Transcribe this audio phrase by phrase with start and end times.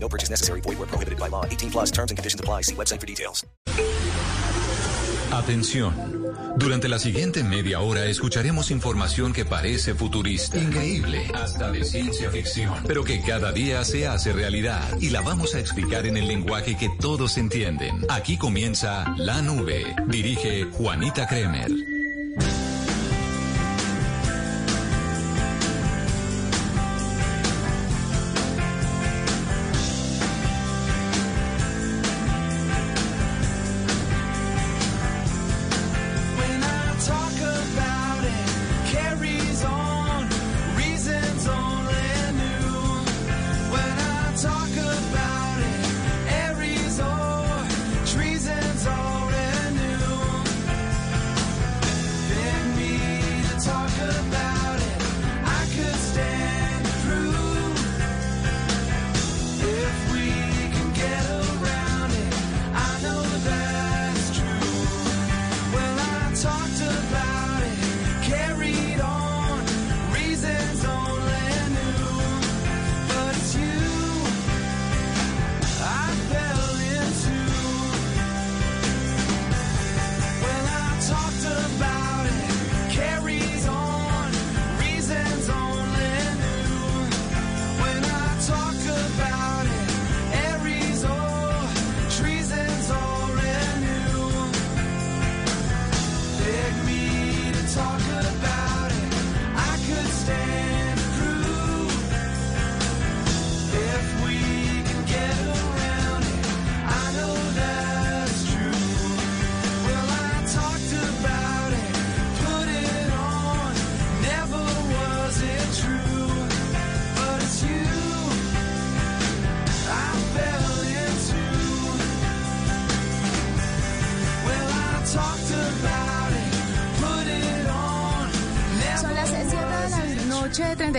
[0.00, 0.62] No purchase necessary.
[0.62, 1.44] Void where prohibited by law.
[1.44, 2.62] 18 plus terms and conditions apply.
[2.62, 3.44] See website for details.
[5.32, 5.94] Atención.
[6.56, 12.82] Durante la siguiente media hora escucharemos información que parece futurista, increíble, hasta de ciencia ficción,
[12.86, 16.76] pero que cada día se hace realidad y la vamos a explicar en el lenguaje
[16.76, 18.04] que todos entienden.
[18.08, 19.94] Aquí comienza La Nube.
[20.08, 21.97] Dirige Juanita Kremer.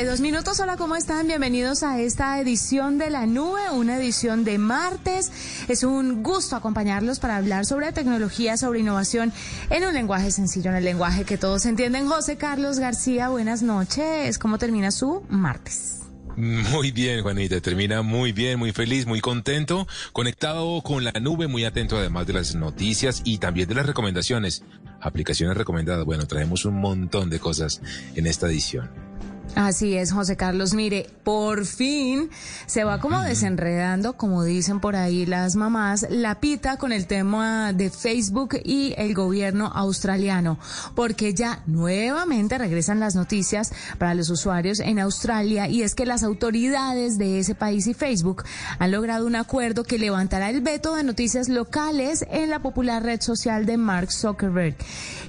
[0.10, 0.60] 52 minutos.
[0.60, 1.28] Hola, ¿cómo están?
[1.28, 5.32] Bienvenidos a esta edición de La Nube, una edición de martes.
[5.68, 9.32] Es un gusto acompañarlos para hablar sobre tecnología, sobre innovación
[9.70, 12.08] en un lenguaje sencillo, en el lenguaje que todos entienden.
[12.08, 14.40] José Carlos García, buenas noches.
[14.40, 16.00] ¿Cómo termina su martes?
[16.36, 17.62] Muy bien, Juanita.
[17.62, 22.34] Termina muy bien, muy feliz, muy contento, conectado con la nube, muy atento además de
[22.34, 24.64] las noticias y también de las recomendaciones.
[25.02, 26.04] Aplicaciones recomendadas.
[26.04, 27.82] Bueno, traemos un montón de cosas
[28.16, 29.09] en esta edición.
[29.56, 30.74] Así es, José Carlos.
[30.74, 32.30] Mire, por fin
[32.66, 37.74] se va como desenredando, como dicen por ahí las mamás, la pita con el tema
[37.74, 40.60] de Facebook y el gobierno australiano,
[40.96, 46.24] porque ya nuevamente regresan las noticias para los usuarios en Australia y es que las
[46.24, 48.44] autoridades de ese país y Facebook
[48.78, 53.22] han logrado un acuerdo que levantará el veto de noticias locales en la popular red
[53.22, 54.76] social de Mark Zuckerberg.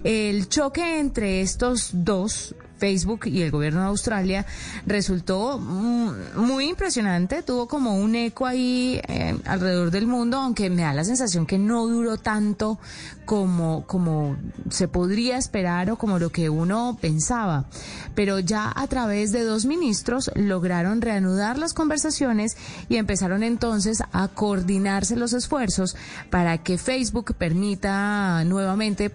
[0.05, 4.47] El choque entre estos dos Facebook y el gobierno de Australia
[4.87, 10.83] resultó mm, muy impresionante, tuvo como un eco ahí eh, alrededor del mundo, aunque me
[10.83, 12.79] da la sensación que no duró tanto
[13.27, 14.37] como, como
[14.71, 17.67] se podría esperar o como lo que uno pensaba.
[18.15, 22.57] Pero ya a través de dos ministros lograron reanudar las conversaciones
[22.89, 25.97] y empezaron entonces a coordinarse los esfuerzos
[26.31, 29.13] para que Facebook permita nuevamente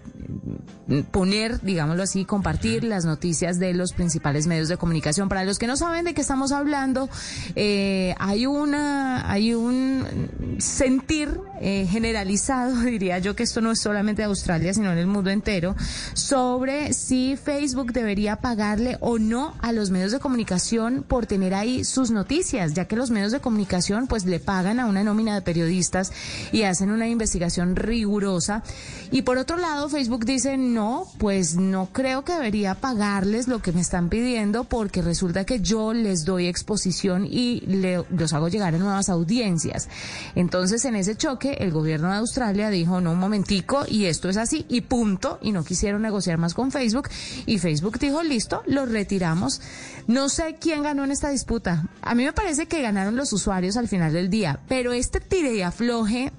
[1.10, 5.28] poner, digámoslo así, compartir las noticias de los principales medios de comunicación.
[5.28, 7.08] Para los que no saben de qué estamos hablando,
[7.54, 14.22] eh, hay una, hay un sentir eh, generalizado, diría yo, que esto no es solamente
[14.22, 15.74] de Australia, sino en el mundo entero,
[16.14, 21.84] sobre si Facebook debería pagarle o no a los medios de comunicación por tener ahí
[21.84, 25.42] sus noticias, ya que los medios de comunicación pues le pagan a una nómina de
[25.42, 26.12] periodistas
[26.52, 28.62] y hacen una investigación rigurosa.
[29.10, 33.72] Y por otro lado, Facebook dice, no, pues no creo que debería pagarles lo que
[33.72, 38.74] me están pidiendo porque resulta que yo les doy exposición y le, los hago llegar
[38.74, 39.88] a nuevas audiencias.
[40.34, 44.36] Entonces, en ese choque, el gobierno de Australia dijo, no, un momentico, y esto es
[44.36, 47.08] así, y punto, y no quisieron negociar más con Facebook,
[47.46, 49.60] y Facebook dijo, listo, lo retiramos.
[50.06, 51.88] No sé quién ganó en esta disputa.
[52.02, 55.54] A mí me parece que ganaron los usuarios al final del día, pero este tire
[55.54, 56.32] y afloje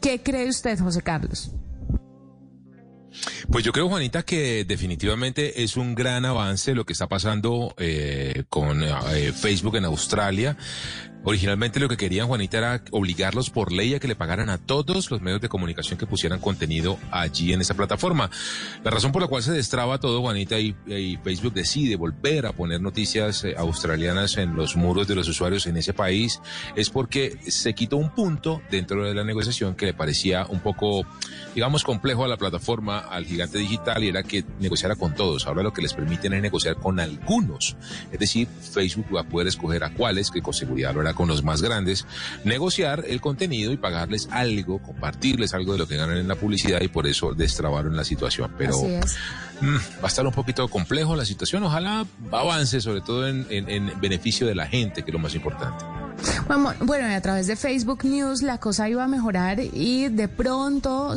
[0.00, 1.52] ¿Qué cree usted, José Carlos?
[3.50, 8.44] Pues yo creo, Juanita, que definitivamente es un gran avance lo que está pasando eh,
[8.48, 10.56] con eh, Facebook en Australia.
[11.24, 15.10] Originalmente lo que querían, Juanita, era obligarlos por ley a que le pagaran a todos
[15.10, 18.28] los medios de comunicación que pusieran contenido allí en esa plataforma.
[18.82, 20.74] La razón por la cual se destraba todo, Juanita, y,
[21.22, 25.76] Facebook decide volver a poner noticias eh, australianas en los muros de los usuarios en
[25.76, 26.40] ese país
[26.74, 31.06] es porque se quitó un punto dentro de la negociación que le parecía un poco,
[31.54, 35.46] digamos, complejo a la plataforma, al gigante digital, y era que negociara con todos.
[35.46, 37.76] Ahora lo que les permiten es negociar con algunos.
[38.10, 41.28] Es decir, Facebook va a poder escoger a cuáles, que con seguridad lo hará con
[41.28, 42.06] los más grandes,
[42.44, 46.80] negociar el contenido y pagarles algo, compartirles algo de lo que ganan en la publicidad
[46.80, 48.52] y por eso destrabaron la situación.
[48.58, 48.76] Pero
[49.60, 51.62] mm, va a estar un poquito complejo la situación.
[51.64, 55.34] Ojalá avance, sobre todo en, en- en beneficio de la gente, que es lo más
[55.34, 55.84] importante.
[56.46, 60.28] Bueno, bueno, y a través de Facebook News la cosa iba a mejorar y de
[60.28, 61.14] pronto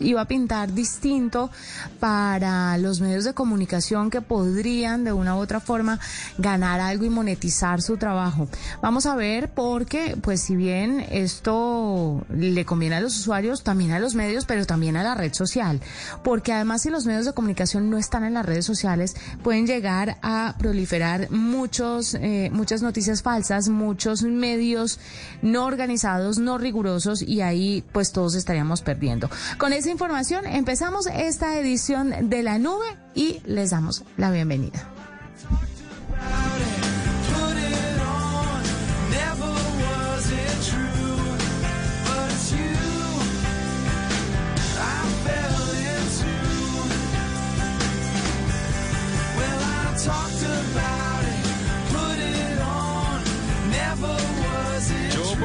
[0.00, 1.50] iba a pintar distinto
[2.00, 5.98] para los medios de comunicación que podrían de una u otra forma
[6.38, 8.48] ganar algo y monetizar su trabajo.
[8.82, 13.98] Vamos a ver porque, pues si bien esto le conviene a los usuarios, también a
[13.98, 15.80] los medios, pero también a la red social.
[16.22, 20.18] Porque además si los medios de comunicación no están en las redes sociales, pueden llegar
[20.22, 24.98] a proliferar muchos, eh, muchas noticias falsas, muchos medios
[25.42, 29.28] no organizados, no rigurosos y ahí pues todos estaríamos perdiendo.
[29.58, 34.88] Con esa información empezamos esta edición de la nube y les damos la bienvenida.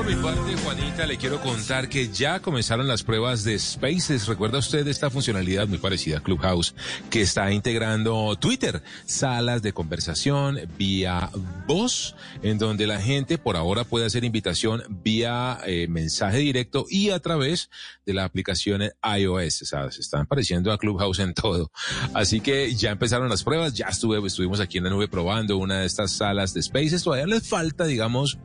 [0.01, 4.25] Por mi parte, Juanita, le quiero contar que ya comenzaron las pruebas de Spaces.
[4.25, 6.73] ¿Recuerda usted esta funcionalidad muy parecida a Clubhouse
[7.11, 8.81] que está integrando Twitter?
[9.05, 11.29] Salas de conversación vía
[11.67, 17.11] voz, en donde la gente por ahora puede hacer invitación vía eh, mensaje directo y
[17.11, 17.69] a través
[18.03, 19.61] de la aplicación iOS.
[19.61, 21.71] O sea, se están pareciendo a Clubhouse en todo.
[22.15, 25.81] Así que ya empezaron las pruebas, ya estuve, estuvimos aquí en la nube probando una
[25.81, 27.03] de estas salas de Spaces.
[27.03, 28.39] Todavía les falta, digamos,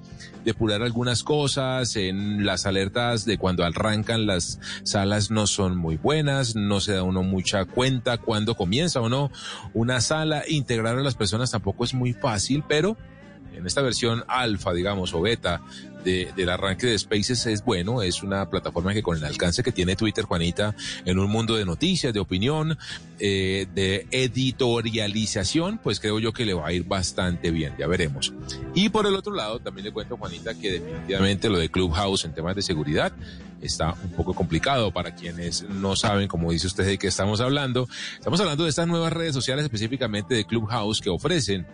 [0.44, 1.45] depurar algunas cosas.
[1.94, 7.04] En las alertas de cuando arrancan las salas no son muy buenas, no se da
[7.04, 9.30] uno mucha cuenta cuando comienza o no
[9.72, 10.42] una sala.
[10.48, 12.96] Integrar a las personas tampoco es muy fácil, pero
[13.56, 15.60] en esta versión alfa, digamos, o beta
[16.04, 19.72] de- del arranque de Spaces es bueno, es una plataforma que con el alcance que
[19.72, 22.78] tiene Twitter, Juanita, en un mundo de noticias, de opinión,
[23.18, 28.32] eh, de editorialización, pues creo yo que le va a ir bastante bien, ya veremos.
[28.74, 32.34] Y por el otro lado, también le cuento, Juanita, que definitivamente lo de Clubhouse en
[32.34, 33.12] temas de seguridad
[33.60, 37.88] está un poco complicado para quienes no saben, como dice usted, de qué estamos hablando.
[38.14, 41.66] Estamos hablando de estas nuevas redes sociales, específicamente de Clubhouse, que ofrecen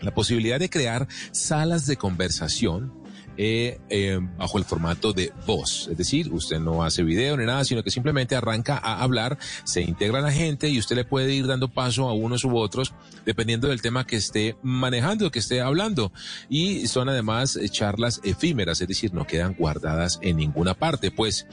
[0.00, 2.92] la posibilidad de crear salas de conversación
[3.38, 5.88] eh, eh, bajo el formato de voz.
[5.90, 9.82] Es decir, usted no hace video ni nada, sino que simplemente arranca a hablar, se
[9.82, 12.94] integra la gente y usted le puede ir dando paso a unos u otros
[13.26, 16.12] dependiendo del tema que esté manejando, que esté hablando.
[16.48, 21.10] Y son además eh, charlas efímeras, es decir, no quedan guardadas en ninguna parte.
[21.10, 21.46] Pues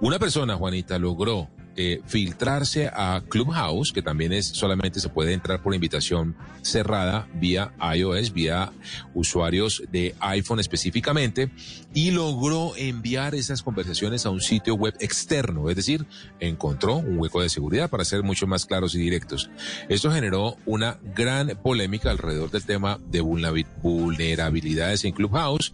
[0.00, 5.62] una persona, Juanita, logró eh, filtrarse a Clubhouse, que también es solamente se puede entrar
[5.62, 8.72] por invitación cerrada vía iOS, vía
[9.14, 11.50] usuarios de iPhone específicamente,
[11.94, 16.06] y logró enviar esas conversaciones a un sitio web externo, es decir,
[16.40, 19.50] encontró un hueco de seguridad para ser mucho más claros y directos.
[19.88, 25.72] Esto generó una gran polémica alrededor del tema de vulnerabi- vulnerabilidades en Clubhouse.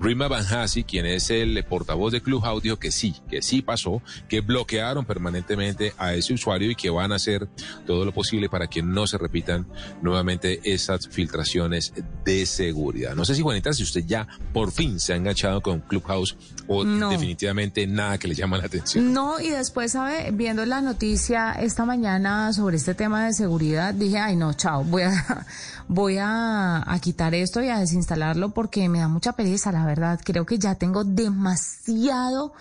[0.00, 4.02] Rima Van Hassi, quien es el portavoz de Clubhouse, dijo que sí, que sí pasó,
[4.28, 7.48] que bloquearon permanentemente a ese usuario y que van a hacer
[7.86, 9.66] todo lo posible para que no se repitan
[10.02, 11.92] nuevamente esas filtraciones
[12.24, 13.14] de seguridad.
[13.14, 16.36] No sé si Juanita, si usted ya por fin se ha enganchado con Clubhouse
[16.66, 17.10] o No.
[17.10, 19.12] definitivamente nada que le llama la atención.
[19.12, 20.30] No, y después, ¿sabe?
[20.32, 25.02] Viendo la noticia esta mañana sobre este tema de seguridad, dije, ay, no, chao, voy
[25.02, 25.46] a,
[25.88, 30.20] voy a, a quitar esto y a desinstalarlo porque me da mucha pereza, la verdad.
[30.24, 32.52] Creo que ya tengo demasiado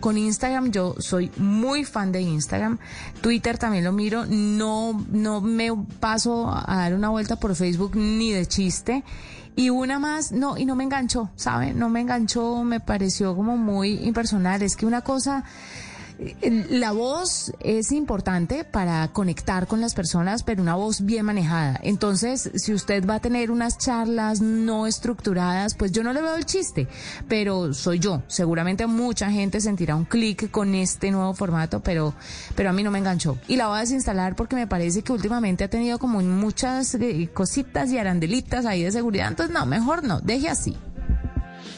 [0.00, 0.70] con Instagram.
[0.70, 2.78] Yo soy muy fan de Instagram.
[3.20, 4.24] Twitter también lo miro.
[4.26, 5.70] No, no me
[6.00, 9.04] paso a dar una vuelta por Facebook ni de chiste.
[9.54, 11.74] Y una más, no, y no me enganchó, ¿sabe?
[11.74, 14.62] No me enganchó, me pareció como muy impersonal.
[14.62, 15.44] Es que una cosa
[16.70, 21.78] La voz es importante para conectar con las personas, pero una voz bien manejada.
[21.82, 26.34] Entonces, si usted va a tener unas charlas no estructuradas, pues yo no le veo
[26.34, 26.88] el chiste,
[27.28, 28.22] pero soy yo.
[28.28, 32.14] Seguramente mucha gente sentirá un clic con este nuevo formato, pero,
[32.54, 33.38] pero a mí no me enganchó.
[33.48, 37.30] Y la voy a desinstalar porque me parece que últimamente ha tenido como muchas eh,
[37.32, 39.28] cositas y arandelitas ahí de seguridad.
[39.28, 40.76] Entonces, no, mejor no, deje así.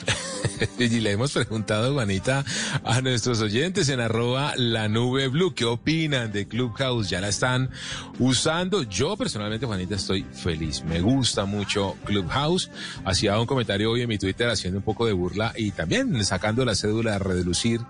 [0.78, 2.44] y le hemos preguntado, Juanita,
[2.84, 7.08] a nuestros oyentes en arroba la nube blue, ¿qué opinan de Clubhouse?
[7.08, 7.70] ¿Ya la están
[8.18, 8.82] usando?
[8.82, 10.84] Yo personalmente, Juanita, estoy feliz.
[10.84, 12.70] Me gusta mucho Clubhouse.
[13.04, 16.64] Hacía un comentario hoy en mi Twitter haciendo un poco de burla y también sacando
[16.64, 17.80] la cédula de relucir,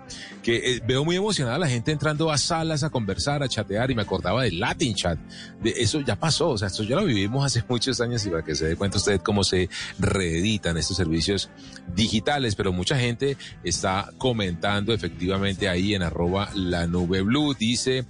[0.43, 3.91] que eh, veo muy emocionada a la gente entrando a salas a conversar, a chatear
[3.91, 5.19] y me acordaba del Latin Chat.
[5.61, 8.43] De eso ya pasó, o sea, esto ya lo vivimos hace muchos años y para
[8.43, 9.69] que se dé cuenta usted cómo se
[9.99, 11.49] reeditan estos servicios
[11.95, 17.53] digitales, pero mucha gente está comentando efectivamente ahí en arroba la nube blue.
[17.53, 18.05] Dice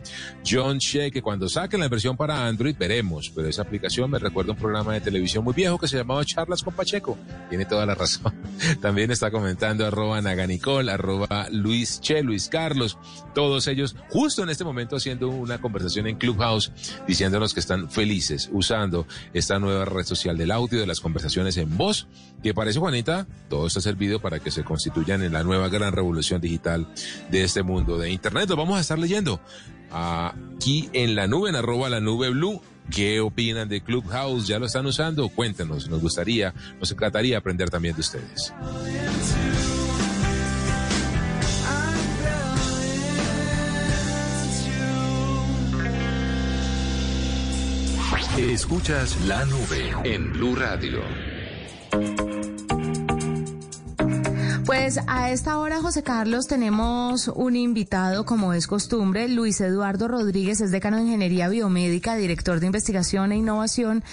[0.45, 4.53] John Shea que cuando saquen la versión para Android veremos, pero esa aplicación me recuerda
[4.53, 7.17] un programa de televisión muy viejo que se llamaba Charlas con Pacheco.
[7.49, 8.33] Tiene toda la razón.
[8.81, 12.97] También está comentando arroba Naganicol, arroba Luis Che, Luis Carlos,
[13.33, 16.71] todos ellos justo en este momento haciendo una conversación en Clubhouse
[17.07, 21.77] diciéndonos que están felices usando esta nueva red social del audio, de las conversaciones en
[21.77, 22.07] voz,
[22.43, 26.41] que parece Juanita, todo está servido para que se constituyan en la nueva gran revolución
[26.41, 26.87] digital
[27.29, 28.49] de este mundo de Internet.
[28.49, 29.39] Lo vamos a estar leyendo
[29.91, 32.61] aquí en la nube, en arroba la nube blue.
[32.91, 34.47] ¿Qué opinan de Clubhouse?
[34.47, 35.27] ¿Ya lo están usando?
[35.29, 38.53] Cuéntenos, nos gustaría, nos encantaría aprender también de ustedes.
[48.37, 50.99] Escuchas la nube en Blue Radio.
[54.85, 60.61] Pues a esta hora, José Carlos, tenemos un invitado, como es costumbre, Luis Eduardo Rodríguez,
[60.61, 64.03] es decano de Ingeniería Biomédica, director de Investigación e Innovación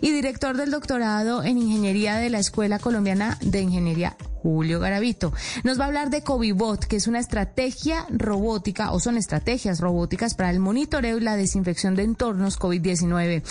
[0.00, 5.34] y director del doctorado en Ingeniería de la Escuela Colombiana de Ingeniería Julio Garavito.
[5.64, 10.32] Nos va a hablar de Covibot, que es una estrategia robótica o son estrategias robóticas
[10.32, 13.42] para el monitoreo y la desinfección de entornos COVID-19.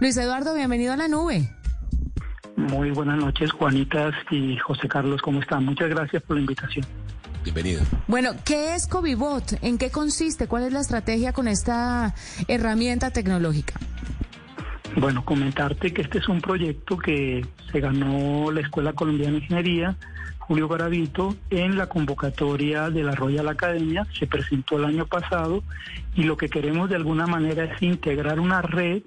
[0.00, 1.50] Luis Eduardo, bienvenido a la nube.
[2.68, 5.64] Muy buenas noches, Juanitas y José Carlos, ¿cómo están?
[5.64, 6.84] Muchas gracias por la invitación.
[7.42, 7.80] Bienvenido.
[8.06, 9.54] Bueno, ¿qué es Covibot?
[9.62, 10.46] ¿En qué consiste?
[10.46, 12.14] ¿Cuál es la estrategia con esta
[12.48, 13.80] herramienta tecnológica?
[14.94, 19.96] Bueno, comentarte que este es un proyecto que se ganó la Escuela Colombiana de Ingeniería,
[20.38, 25.62] Julio Garavito, en la convocatoria de la Royal Academia, se presentó el año pasado
[26.14, 29.02] y lo que queremos de alguna manera es integrar una red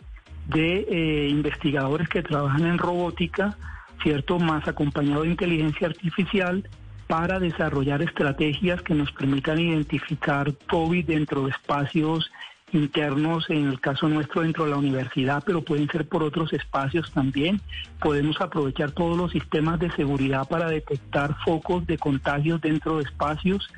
[0.48, 3.58] de eh, investigadores que trabajan en robótica,
[4.02, 4.40] ¿cierto?
[4.40, 6.68] Más acompañado de inteligencia artificial
[7.08, 12.32] para desarrollar estrategias que nos permitan identificar COVID dentro de espacios
[12.72, 17.12] internos, en el caso nuestro dentro de la universidad, pero pueden ser por otros espacios
[17.12, 17.62] también.
[18.00, 23.70] Podemos aprovechar todos los sistemas de seguridad para detectar focos de contagios dentro de espacios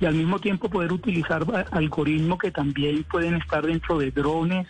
[0.00, 4.66] y al mismo tiempo poder utilizar algoritmos que también pueden estar dentro de drones,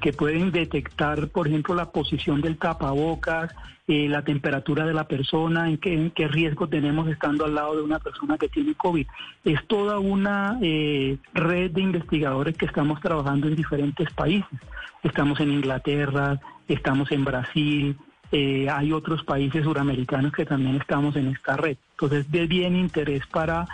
[0.00, 3.54] que pueden detectar, por ejemplo, la posición del tapabocas,
[3.86, 7.98] eh, la temperatura de la persona, en qué, riesgo tenemos estando al lado de una
[7.98, 9.06] persona que tiene COVID.
[9.44, 14.60] Es toda una eh, red de investigadores que estamos trabajando en diferentes países.
[15.02, 16.38] Estamos en Inglaterra,
[16.68, 17.96] estamos en Brasil,
[18.30, 21.78] eh, hay otros países suramericanos que también estamos en esta red.
[21.92, 23.66] Entonces, de bien interés para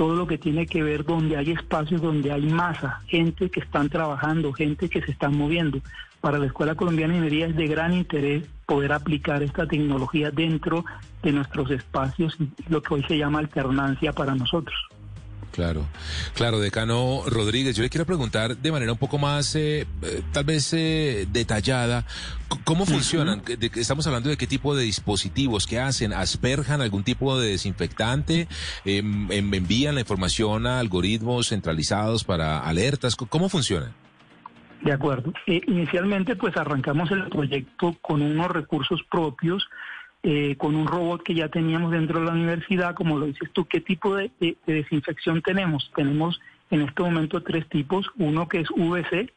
[0.00, 3.90] todo lo que tiene que ver donde hay espacios, donde hay masa, gente que están
[3.90, 5.82] trabajando, gente que se están moviendo.
[6.22, 10.86] Para la Escuela Colombiana de Ingeniería es de gran interés poder aplicar esta tecnología dentro
[11.22, 12.38] de nuestros espacios,
[12.70, 14.74] lo que hoy se llama alternancia para nosotros.
[15.52, 15.86] Claro,
[16.34, 20.44] claro, decano Rodríguez, yo le quiero preguntar de manera un poco más, eh, eh, tal
[20.44, 22.06] vez eh, detallada,
[22.64, 23.42] ¿cómo funcionan?
[23.74, 28.48] Estamos hablando de qué tipo de dispositivos, qué hacen, asperjan algún tipo de desinfectante,
[28.84, 33.92] Em, em, envían la información a algoritmos centralizados para alertas, ¿cómo funciona?
[34.82, 35.32] De acuerdo.
[35.46, 39.68] Eh, inicialmente, pues arrancamos el proyecto con unos recursos propios,
[40.22, 42.94] eh, con un robot que ya teníamos dentro de la universidad.
[42.94, 45.90] Como lo dices tú, ¿qué tipo de, de- de desinfección tenemos?
[45.96, 48.06] Tenemos en este momento tres tipos.
[48.18, 49.32] Uno que es VC,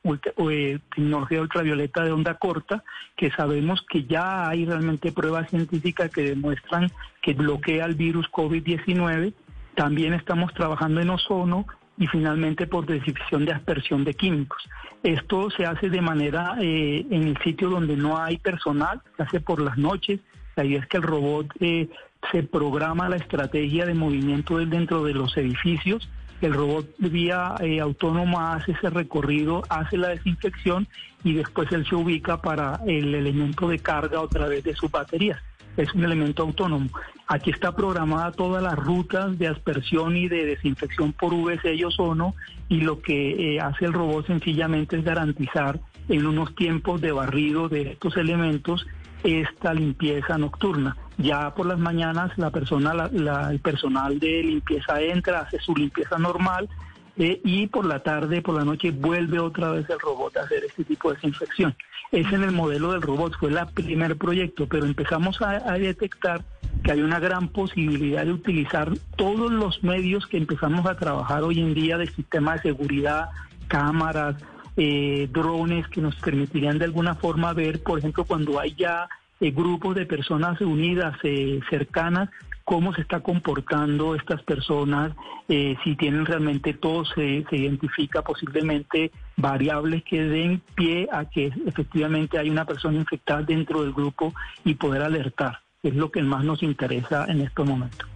[0.50, 2.84] eh, tecnología ultravioleta de onda corta,
[3.16, 9.34] que sabemos que ya hay realmente pruebas científicas que demuestran que bloquea el virus COVID-19.
[9.76, 11.66] También estamos trabajando en ozono
[11.98, 14.62] y finalmente por desinfección de aspersión de químicos.
[15.04, 19.40] Esto se hace de manera eh, en el sitio donde no hay personal, se hace
[19.40, 20.20] por las noches.
[20.56, 21.90] La idea es que el robot eh,
[22.32, 26.10] se programa la estrategia de movimiento dentro de los edificios.
[26.42, 30.88] el robot vía eh, autónoma hace ese recorrido, hace la desinfección
[31.24, 35.40] y después él se ubica para el elemento de carga a través de sus baterías.
[35.78, 36.90] Es un elemento autónomo.
[37.28, 42.36] Aquí está programada todas las rutas de aspersión y de desinfección por VC y ozono
[42.68, 45.80] y lo que eh, hace el robot sencillamente es garantizar
[46.10, 48.86] en unos tiempos de barrido de estos elementos
[49.24, 50.96] esta limpieza nocturna.
[51.18, 55.76] Ya por las mañanas la persona, la- la- el personal de limpieza entra, hace su
[55.76, 56.70] limpieza normal
[57.18, 60.64] eh, y por la tarde, por la noche vuelve otra vez el robot a hacer
[60.66, 61.76] este tipo de desinfección.
[62.12, 66.44] Es en el modelo del robot, fue el primer proyecto, pero empezamos a, detectar
[66.84, 71.60] que hay una gran posibilidad de utilizar todos los medios que empezamos a trabajar hoy
[71.60, 73.30] en día de sistema de seguridad,
[73.68, 74.36] cámaras,
[74.78, 79.08] eh, drones que nos permitirían de alguna forma ver, por ejemplo, cuando hay ya
[79.40, 82.30] eh, grupos de personas unidas, eh, cercanas,
[82.64, 85.12] cómo se está comportando estas personas,
[85.50, 91.52] eh, si tienen realmente todo, se, se identifica posiblemente variables que den pie a que
[91.66, 95.60] efectivamente hay una persona infectada dentro del grupo y poder alertar.
[95.82, 98.13] Es lo que más nos interesa en estos momentos.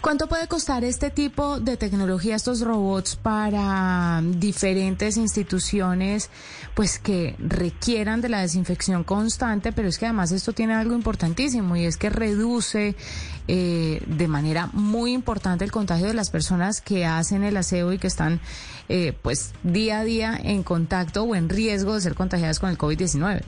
[0.00, 6.30] ¿Cuánto puede costar este tipo de tecnología, estos robots para diferentes instituciones,
[6.74, 9.72] pues que requieran de la desinfección constante?
[9.72, 12.96] Pero es que además esto tiene algo importantísimo y es que reduce
[13.48, 17.98] eh, de manera muy importante el contagio de las personas que hacen el aseo y
[17.98, 18.40] que están,
[18.88, 22.76] eh, pues día a día en contacto o en riesgo de ser contagiadas con el
[22.76, 23.42] COVID-19.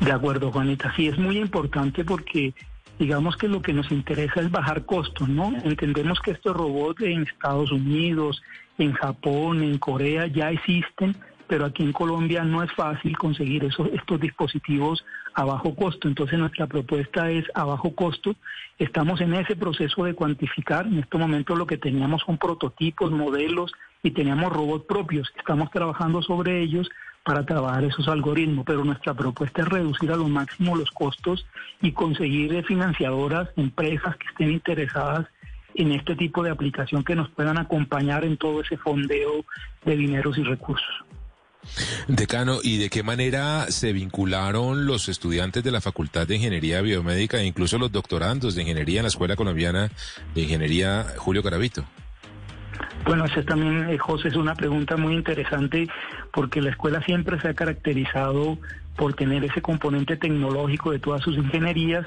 [0.00, 0.92] De acuerdo, Juanita.
[0.94, 2.54] Sí, es muy importante porque
[2.98, 5.52] digamos que lo que nos interesa es bajar costos, ¿no?
[5.64, 8.42] Entendemos que estos robots en Estados Unidos,
[8.78, 13.88] en Japón, en Corea ya existen, pero aquí en Colombia no es fácil conseguir esos,
[13.92, 16.08] estos dispositivos a bajo costo.
[16.08, 18.34] Entonces nuestra propuesta es a bajo costo.
[18.78, 20.86] Estamos en ese proceso de cuantificar.
[20.86, 23.72] En este momento lo que teníamos son prototipos, modelos
[24.02, 25.32] y teníamos robots propios.
[25.36, 26.88] Estamos trabajando sobre ellos
[27.26, 31.44] para trabajar esos algoritmos, pero nuestra propuesta es reducir a lo máximo los costos
[31.82, 35.26] y conseguir eh, financiadoras, empresas que estén interesadas
[35.74, 39.44] en este tipo de aplicación que nos puedan acompañar en todo ese fondeo
[39.84, 41.04] de dineros y recursos.
[42.06, 47.40] Decano, ¿y de qué manera se vincularon los estudiantes de la Facultad de Ingeniería Biomédica
[47.40, 49.90] e incluso los doctorandos de Ingeniería en la Escuela Colombiana
[50.32, 51.84] de Ingeniería Julio Caravito?
[53.04, 55.88] Bueno, esa también, eh, José, es una pregunta muy interesante
[56.32, 58.58] porque la escuela siempre se ha caracterizado
[58.96, 62.06] por tener ese componente tecnológico de todas sus ingenierías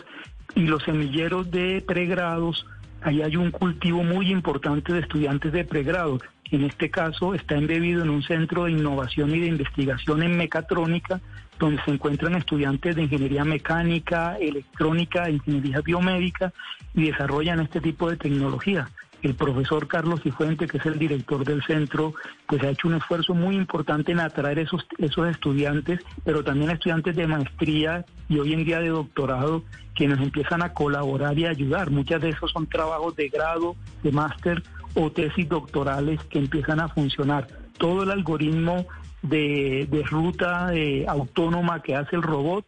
[0.56, 2.66] y los semilleros de pregrados,
[3.02, 6.20] ahí hay un cultivo muy importante de estudiantes de pregrado.
[6.52, 11.22] En este caso está embebido en un centro de innovación y de investigación en mecatrónica,
[11.60, 16.52] donde se encuentran estudiantes de ingeniería mecánica, electrónica, ingeniería biomédica
[16.96, 18.90] y desarrollan este tipo de tecnología
[19.22, 22.14] el profesor Carlos Cifuente, que es el director del centro,
[22.48, 27.16] pues ha hecho un esfuerzo muy importante en atraer esos, esos estudiantes, pero también estudiantes
[27.16, 29.64] de maestría y hoy en día de doctorado,
[29.96, 31.92] que nos empiezan a colaborar y ayudar.
[31.92, 34.64] Muchas de esos son trabajos de grado, de máster
[34.96, 37.48] o tesis doctorales que empiezan a funcionar.
[37.78, 38.86] Todo el algoritmo
[39.22, 42.66] de, de ruta eh, autónoma que hace el robot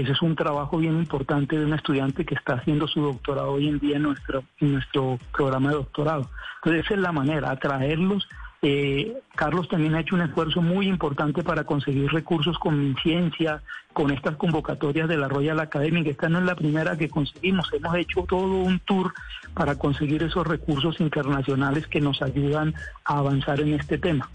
[0.00, 3.68] ese es un trabajo bien importante de un estudiante que está haciendo su doctorado hoy
[3.68, 6.30] en día en nuestro, en nuestro programa de doctorado.
[6.56, 8.28] Entonces esa es la manera, atraerlos.
[8.62, 14.10] Eh, Carlos también ha hecho un esfuerzo muy importante para conseguir recursos con ciencia, con
[14.10, 17.70] estas convocatorias de la Royal Academy, que esta no es la primera que conseguimos.
[17.72, 19.12] Hemos hecho todo un tour
[19.52, 24.28] para conseguir esos recursos internacionales que nos ayudan a avanzar en este tema.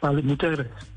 [0.00, 0.95] Vale, muchas gracias.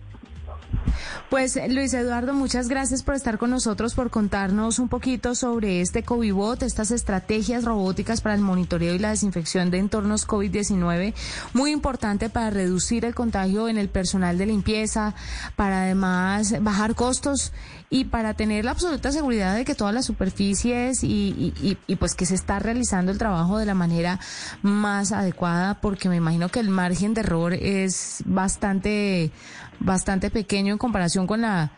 [1.29, 6.01] Pues Luis Eduardo, muchas gracias por estar con nosotros, por contarnos un poquito sobre este
[6.01, 11.13] COVIBot, estas estrategias robóticas para el monitoreo y la desinfección de entornos COVID-19,
[11.53, 15.13] muy importante para reducir el contagio en el personal de limpieza,
[15.55, 17.53] para además bajar costos
[17.91, 21.53] y para tener la absoluta seguridad de que todas las superficies y,
[21.87, 24.19] y, pues que se está realizando el trabajo de la manera
[24.61, 29.31] más adecuada, porque me imagino que el margen de error es bastante
[29.79, 31.71] bastante pequeño en comparación con la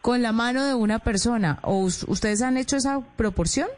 [0.00, 1.58] con la mano de una persona.
[1.62, 3.68] ¿O ustedes han hecho esa proporción?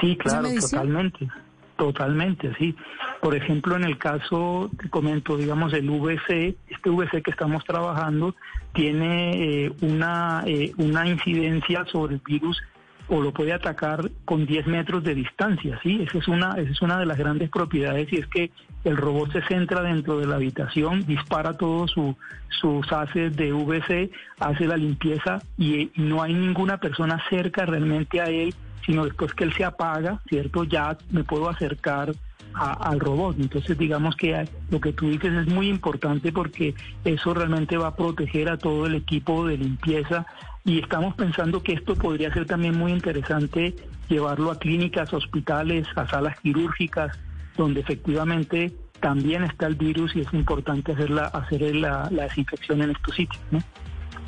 [0.00, 1.28] Sí, claro, totalmente,
[1.76, 2.74] totalmente, sí.
[3.20, 8.34] Por ejemplo, en el caso, te comento, digamos, el VC, este VC que estamos trabajando
[8.72, 12.60] tiene eh, una, eh, una incidencia sobre el virus
[13.08, 16.02] o lo puede atacar con 10 metros de distancia, ¿sí?
[16.02, 18.50] Esa es una, esa es una de las grandes propiedades y es que
[18.84, 22.16] el robot se centra dentro de la habitación, dispara todos su,
[22.48, 28.26] sus haces de VC, hace la limpieza y, no hay ninguna persona cerca realmente a
[28.26, 30.64] él, sino después que él se apaga, ¿cierto?
[30.64, 32.12] Ya me puedo acercar
[32.52, 33.36] al robot.
[33.40, 37.96] Entonces digamos que lo que tú dices es muy importante porque eso realmente va a
[37.96, 40.26] proteger a todo el equipo de limpieza
[40.64, 43.74] y estamos pensando que esto podría ser también muy interesante
[44.08, 47.18] llevarlo a clínicas, hospitales, a salas quirúrgicas,
[47.56, 52.82] donde efectivamente también está el virus y es importante hacer la, hacer la, la desinfección
[52.82, 53.42] en estos sitios.
[53.50, 53.60] ¿no?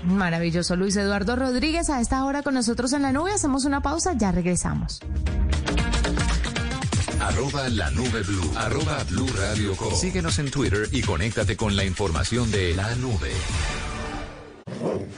[0.05, 3.33] Maravilloso, Luis Eduardo Rodríguez, a esta hora con nosotros en la nube.
[3.33, 5.01] Hacemos una pausa, ya regresamos.
[7.21, 8.53] Arroba la nube blue.
[8.57, 9.93] Arroba blue radio com.
[9.93, 13.33] Síguenos en Twitter y conéctate con la información de la nube.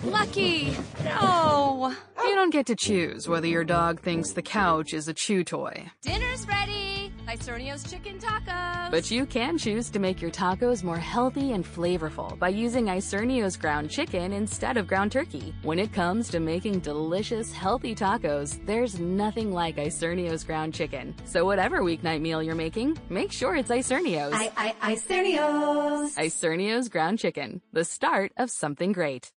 [0.05, 0.77] Lucky!
[1.05, 1.91] No!
[2.25, 5.91] You don't get to choose whether your dog thinks the couch is a chew toy.
[6.03, 6.98] Dinner's ready.
[7.29, 8.91] Isernio's chicken tacos.
[8.91, 13.55] But you can choose to make your tacos more healthy and flavorful by using Isernio's
[13.55, 15.55] ground chicken instead of ground turkey.
[15.61, 21.15] When it comes to making delicious, healthy tacos, there's nothing like Isernio's ground chicken.
[21.27, 24.33] So whatever weeknight meal you're making, make sure it's Isernio's.
[24.33, 26.17] I, I, Isernio's.
[26.17, 29.31] Isernio's ground chicken, the start of something great.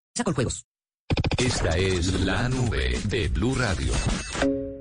[1.37, 4.80] Esta es la nube de Blue Radio.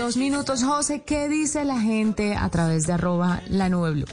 [0.00, 0.64] 52 minutos.
[0.64, 4.06] José, ¿qué dice la gente a través de arroba la nube blue?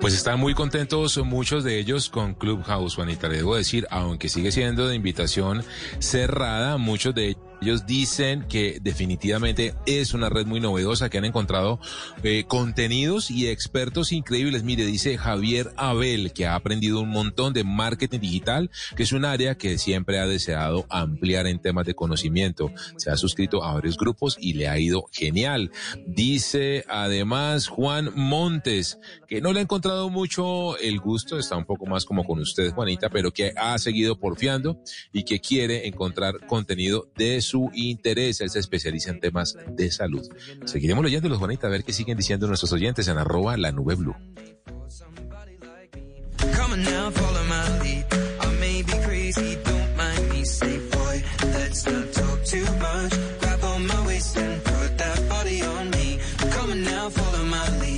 [0.00, 3.28] Pues están muy contentos muchos de ellos con Clubhouse, Juanita.
[3.28, 5.62] Le debo decir, aunque sigue siendo de invitación
[6.00, 7.51] cerrada, muchos de ellos
[7.86, 11.78] dicen que definitivamente es una red muy novedosa, que han encontrado
[12.22, 14.64] eh, contenidos y expertos increíbles.
[14.64, 19.24] Mire, dice Javier Abel, que ha aprendido un montón de marketing digital, que es un
[19.24, 22.72] área que siempre ha deseado ampliar en temas de conocimiento.
[22.96, 25.70] Se ha suscrito a varios grupos y le ha ido genial.
[26.06, 28.98] Dice además Juan Montes,
[29.28, 32.72] que no le ha encontrado mucho el gusto, está un poco más como con usted,
[32.72, 34.80] Juanita, pero que ha seguido porfiando
[35.12, 38.40] y que quiere encontrar contenido de su interés.
[38.40, 40.22] Él se especializa en temas de salud.
[40.64, 44.16] Seguiremos leyéndolos, Juanita, a ver qué siguen diciendo nuestros oyentes en arroba la nube blue.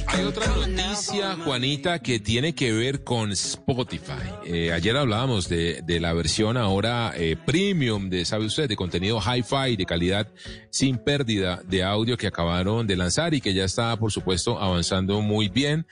[0.06, 4.30] Hay otra noticia, Juanita, que tiene que ver con Spotify.
[4.46, 9.76] Eh, ayer hablábamos de, la versión ahora eh, premium de, ¿sabe usted?, de contenido hi-fi,
[9.76, 10.28] de calidad
[10.70, 15.20] sin pérdida de audio que acabaron de lanzar y que ya está, por supuesto, avanzando
[15.20, 15.86] muy bien.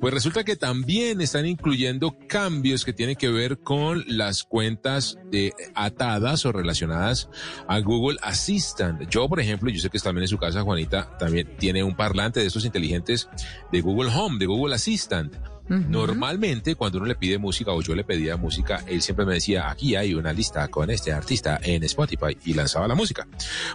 [0.00, 5.54] Pues resulta que también están incluyendo cambios que tienen que ver con las cuentas de,
[5.74, 7.30] atadas o relacionadas
[7.68, 9.08] a Google Assistant.
[9.08, 12.40] Yo, por ejemplo, yo sé que también en su casa, Juanita, también tiene un parlante
[12.40, 15.34] de estos inteligentes de Google Home, de Google Assistant.
[15.68, 19.70] Normalmente, cuando uno le pide música o yo le pedía música, él siempre me decía,
[19.70, 23.28] aquí hay una lista con este artista en Spotify y lanzaba la música.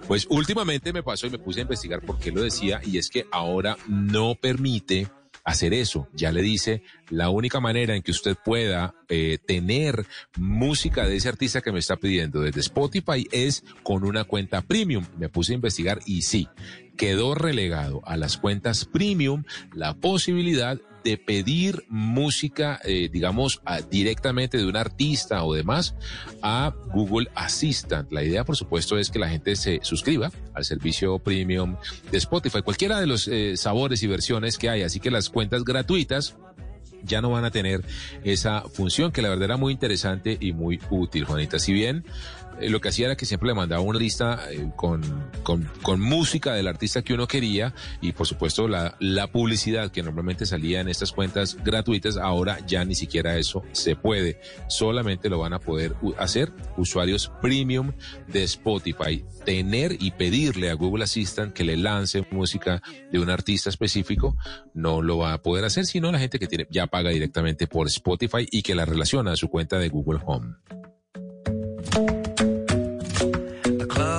[0.08, 3.10] Pues últimamente me pasó y me puse a investigar por qué lo decía y es
[3.10, 5.08] que ahora no permite
[5.44, 6.08] hacer eso.
[6.14, 10.06] Ya le dice, la única manera en que usted pueda eh, tener
[10.38, 15.06] música de ese artista que me está pidiendo desde Spotify es con una cuenta premium.
[15.18, 16.48] Me puse a investigar y sí,
[16.98, 24.66] quedó relegado a las cuentas premium la posibilidad de pedir música, eh, digamos, directamente de
[24.66, 25.96] un artista o demás
[26.42, 28.12] a Google Assistant.
[28.12, 31.76] La idea, por supuesto, es que la gente se suscriba al servicio premium
[32.12, 34.84] de Spotify, cualquiera de los eh, sabores y versiones que hay.
[34.84, 36.36] Así que las cuentas gratuitas
[37.04, 37.84] ya no van a tener
[38.24, 41.60] esa función que la verdad era muy interesante y muy útil, Juanita.
[41.60, 42.06] Si bien
[42.60, 45.02] eh, lo que hacía era que siempre le mandaba una lista eh, con,
[45.44, 50.46] con, música del artista que uno quería y por supuesto la, la publicidad que normalmente
[50.46, 54.39] salía en estas cuentas gratuitas, ahora ya ni siquiera eso se puede.
[54.68, 57.94] Solamente lo van a poder hacer usuarios premium
[58.28, 59.24] de Spotify.
[59.46, 64.36] Tener y pedirle a Google Assistant que le lance música de un artista específico
[64.74, 67.88] no lo va a poder hacer, sino la gente que tiene ya paga directamente por
[67.88, 70.56] Spotify y que la relaciona a su cuenta de Google Home.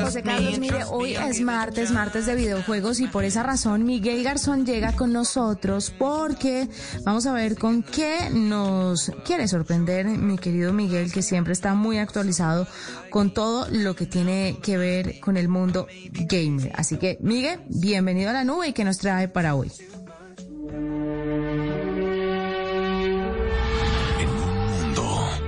[0.00, 0.22] José.
[0.22, 4.92] Carlos, mire, hoy es martes, martes de videojuegos y por esa razón Miguel Garzón llega
[4.92, 6.68] con nosotros porque
[7.04, 11.98] vamos a ver con qué nos quiere sorprender mi querido Miguel, que siempre está muy
[11.98, 12.68] actualizado
[13.10, 16.72] con todo lo que tiene que ver con el mundo gamer.
[16.76, 19.72] Así que, Miguel, bienvenido a la nube y que nos trae para hoy.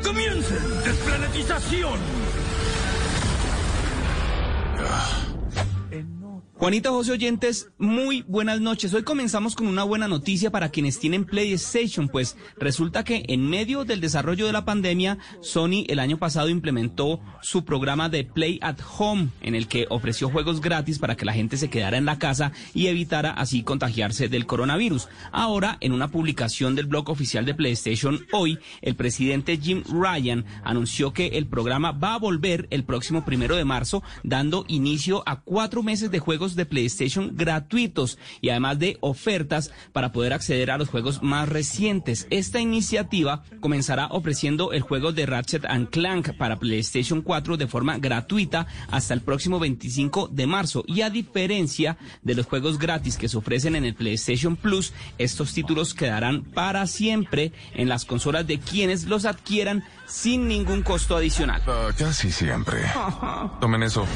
[0.02, 0.58] ¡Comiencen!
[0.84, 2.27] ¡Desplanetización!
[4.90, 5.27] Ugh.
[6.58, 8.92] Juanita José Oyentes, muy buenas noches.
[8.92, 13.84] Hoy comenzamos con una buena noticia para quienes tienen PlayStation, pues resulta que en medio
[13.84, 18.78] del desarrollo de la pandemia, Sony el año pasado implementó su programa de Play at
[18.98, 22.18] Home, en el que ofreció juegos gratis para que la gente se quedara en la
[22.18, 25.08] casa y evitara así contagiarse del coronavirus.
[25.30, 31.12] Ahora, en una publicación del blog oficial de PlayStation hoy, el presidente Jim Ryan anunció
[31.12, 35.84] que el programa va a volver el próximo primero de marzo, dando inicio a cuatro
[35.84, 40.88] meses de juegos de PlayStation gratuitos y además de ofertas para poder acceder a los
[40.88, 42.26] juegos más recientes.
[42.30, 47.98] Esta iniciativa comenzará ofreciendo el juego de Ratchet and Clank para PlayStation 4 de forma
[47.98, 53.28] gratuita hasta el próximo 25 de marzo y a diferencia de los juegos gratis que
[53.28, 58.58] se ofrecen en el PlayStation Plus, estos títulos quedarán para siempre en las consolas de
[58.58, 61.62] quienes los adquieran sin ningún costo adicional.
[61.96, 62.80] casi siempre.
[63.60, 64.06] Tomen eso.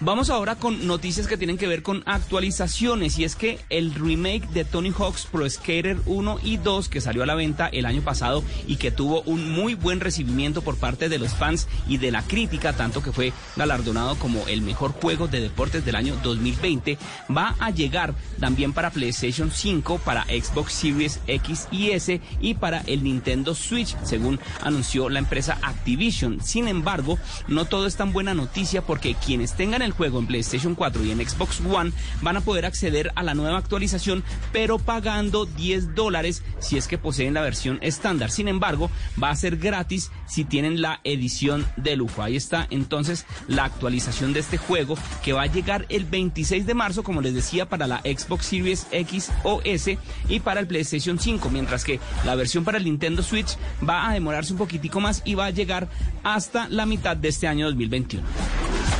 [0.00, 4.46] Vamos ahora con noticias que tienen que ver con actualizaciones y es que el remake
[4.50, 8.02] de Tony Hawk's Pro Skater 1 y 2 que salió a la venta el año
[8.02, 12.10] pasado y que tuvo un muy buen recibimiento por parte de los fans y de
[12.10, 16.98] la crítica, tanto que fue galardonado como el mejor juego de deportes del año 2020,
[17.34, 22.82] va a llegar también para PlayStation 5, para Xbox Series X y S y para
[22.82, 26.42] el Nintendo Switch, según anunció la empresa Activision.
[26.42, 30.74] Sin embargo, no todo es tan buena noticia porque quienes tengan el juego en PlayStation
[30.74, 34.22] 4 y en Xbox One van a poder acceder a la nueva actualización,
[34.52, 38.30] pero pagando 10 dólares si es que poseen la versión estándar.
[38.30, 38.90] Sin embargo,
[39.22, 42.22] va a ser gratis si tienen la edición de lujo.
[42.22, 46.74] Ahí está entonces la actualización de este juego que va a llegar el 26 de
[46.74, 51.18] marzo, como les decía, para la Xbox Series X o S y para el PlayStation
[51.18, 53.56] 5, mientras que la versión para el Nintendo Switch
[53.88, 55.88] va a demorarse un poquitico más y va a llegar
[56.22, 58.95] hasta la mitad de este año 2021.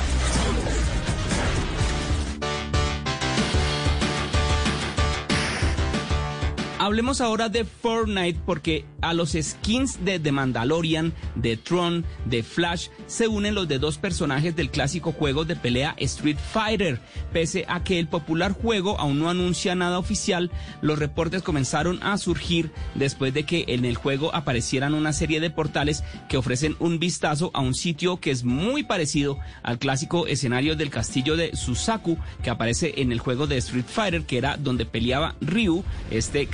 [6.87, 12.91] Hablemos ahora de Fortnite porque a los skins de The Mandalorian, de Tron, de Flash
[13.09, 17.01] se unen los de dos personajes del clásico juego de pelea Street Fighter.
[17.33, 22.19] Pese a que el popular juego aún no anuncia nada oficial, los reportes comenzaron a
[22.19, 27.01] surgir después de que en el juego aparecieran una serie de portales que ofrecen un
[27.01, 32.17] vistazo a un sitio que es muy parecido al clásico escenario del castillo de Susaku
[32.45, 36.47] que aparece en el juego de Street Fighter, que era donde peleaba Ryu, este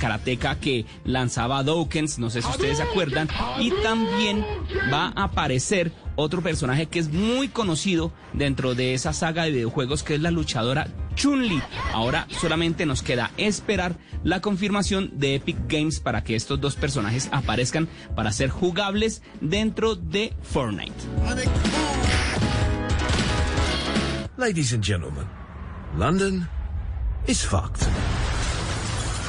[0.61, 3.27] que lanzaba Doukens, no sé si ustedes se acuerdan,
[3.59, 4.45] y también
[4.91, 10.03] va a aparecer otro personaje que es muy conocido dentro de esa saga de videojuegos
[10.03, 11.61] que es la luchadora Chun-Li.
[11.93, 17.29] Ahora solamente nos queda esperar la confirmación de Epic Games para que estos dos personajes
[17.31, 20.93] aparezcan para ser jugables dentro de Fortnite.
[24.37, 25.27] Ladies and gentlemen,
[25.97, 26.47] London
[27.27, 27.87] is fucked.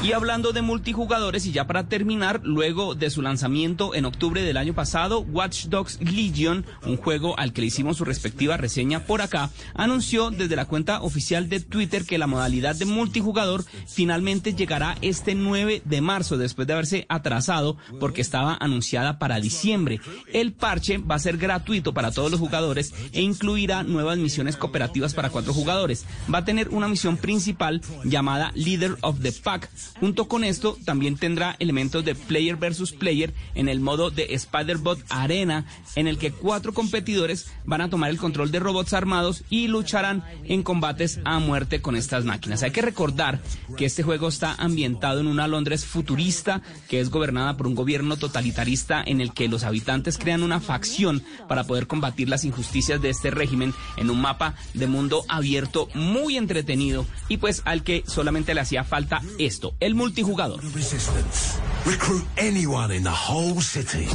[0.04, 4.58] Y hablando de multijugadores, y ya para terminar, luego de su lanzamiento en octubre del
[4.58, 9.22] año pasado, Watch Dogs Legion, un juego al que le hicimos su respectiva reseña por
[9.22, 14.98] acá, anunció desde la cuenta oficial de Twitter que la modalidad de multijugador finalmente llegará
[15.00, 20.00] este 9 de marzo, después de haberse atrasado porque estaba anunciada para diciembre.
[20.34, 25.14] El parche va a ser gratuito para todos los jugadores e incluirá nuevas misiones cooperativas
[25.14, 26.04] para cuatro jugadores.
[26.32, 31.16] Va a tener una misión principal llamada Leader of the Pack, Junto con esto, también
[31.16, 36.32] tendrá elementos de player versus player en el modo de Spider-Bot Arena, en el que
[36.32, 41.38] cuatro competidores van a tomar el control de robots armados y lucharán en combates a
[41.38, 42.62] muerte con estas máquinas.
[42.62, 43.40] Hay que recordar
[43.76, 48.16] que este juego está ambientado en una Londres futurista que es gobernada por un gobierno
[48.16, 53.10] totalitarista en el que los habitantes crean una facción para poder combatir las injusticias de
[53.10, 58.54] este régimen en un mapa de mundo abierto muy entretenido y pues al que solamente
[58.54, 60.62] le hacía falta esto, el multijugador.
[60.74, 61.58] Resistance.
[61.84, 64.08] Recruit anyone in the whole city.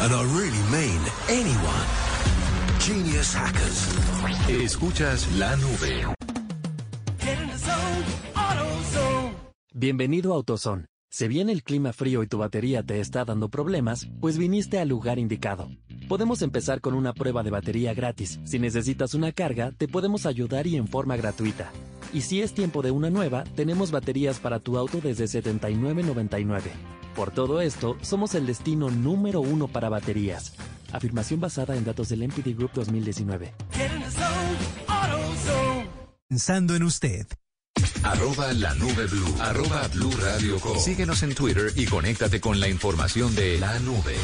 [0.00, 1.86] And I really mean anyone.
[2.80, 3.88] Genius hackers.
[4.48, 6.14] Escuchas la nube.
[9.74, 10.86] Bienvenido a AutoZone.
[11.10, 14.88] Si bien el clima frío y tu batería te está dando problemas, pues viniste al
[14.88, 15.70] lugar indicado.
[16.08, 18.40] Podemos empezar con una prueba de batería gratis.
[18.44, 21.70] Si necesitas una carga, te podemos ayudar y en forma gratuita.
[22.12, 26.62] Y si es tiempo de una nueva, tenemos baterías para tu auto desde $79.99.
[27.14, 30.54] Por todo esto, somos el destino número uno para baterías.
[30.92, 33.52] Afirmación basada en datos del MPD Group 2019.
[36.28, 37.26] Pensando en usted.
[38.02, 39.34] Arroba la nube blue.
[39.40, 40.78] Arroba blue radio com.
[40.78, 44.14] Síguenos en Twitter y conéctate con la información de la nube.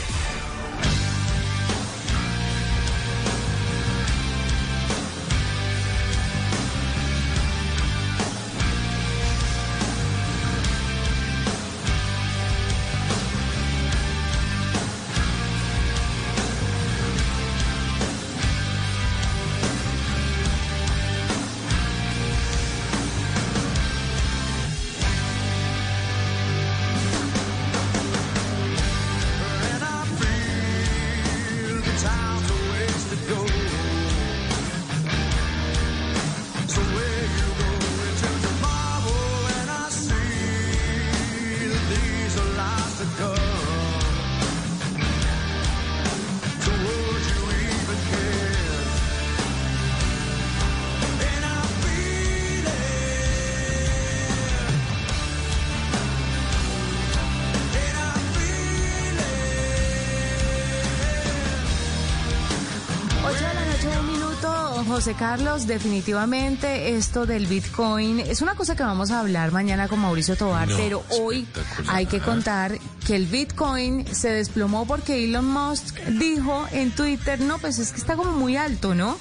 [64.86, 70.00] José Carlos, definitivamente esto del Bitcoin es una cosa que vamos a hablar mañana con
[70.00, 71.46] Mauricio Tobar, No, pero hoy
[71.88, 77.58] hay que contar que el Bitcoin se desplomó porque Elon Musk dijo en Twitter, no,
[77.58, 79.16] pues es que está como muy alto, ¿no?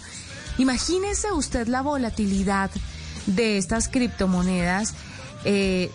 [0.58, 2.69] Imagínese usted la volatilidad
[3.26, 4.93] de estas criptomonedas
[5.45, 5.89] eh,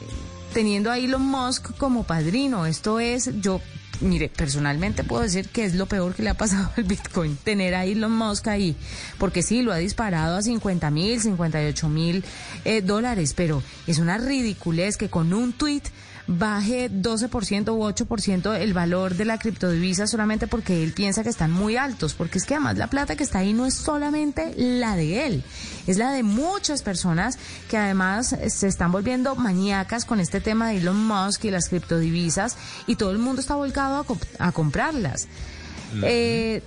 [0.53, 2.67] teniendo a Elon Musk como padrino.
[2.67, 3.61] Esto es, yo,
[4.01, 7.75] mire, personalmente puedo decir que es lo peor que le ha pasado al Bitcoin, tener
[7.75, 8.77] a Elon Musk ahí,
[9.19, 12.25] porque sí, lo ha disparado a 50 mil, 58 mil
[12.65, 15.83] eh, dólares, pero es una ridiculez que con un tweet
[16.31, 21.51] baje 12% u 8% el valor de la criptodivisa solamente porque él piensa que están
[21.51, 24.95] muy altos, porque es que además la plata que está ahí no es solamente la
[24.95, 25.43] de él,
[25.87, 27.39] es la de muchas personas
[27.71, 32.57] que además se están volviendo maníacas con este tema de Elon Musk y las criptodivisas
[32.87, 35.29] y todo el mundo está volcado a, comp- a comprarlas.
[36.03, 36.63] Eh,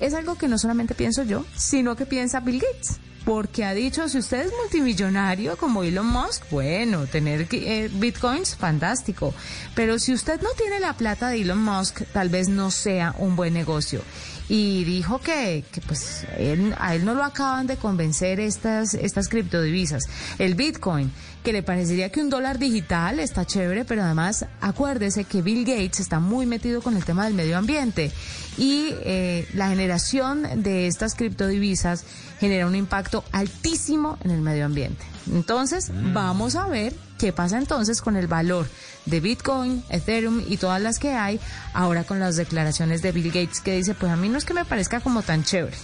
[0.00, 2.98] es algo que no solamente pienso yo, sino que piensa Bill Gates.
[3.24, 9.34] Porque ha dicho, si usted es multimillonario como Elon Musk, bueno, tener eh, bitcoins, fantástico.
[9.74, 13.36] Pero si usted no tiene la plata de Elon Musk, tal vez no sea un
[13.36, 14.02] buen negocio.
[14.48, 19.28] Y dijo que, que pues él- a él no lo acaban de convencer estas, estas
[19.28, 20.02] criptodivisas.
[20.38, 25.42] El bitcoin, que le parecería que un dólar digital está chévere, pero además acuérdese que
[25.42, 28.12] Bill Gates está muy metido con el tema del medio ambiente
[28.58, 32.04] y eh, la generación de estas criptodivisas
[32.40, 35.04] genera un impacto altísimo en el medio ambiente.
[35.32, 38.66] Entonces, vamos a ver qué pasa entonces con el valor
[39.06, 41.38] de Bitcoin, Ethereum y todas las que hay
[41.72, 44.54] ahora con las declaraciones de Bill Gates que dice, pues a mí no es que
[44.54, 45.76] me parezca como tan chévere.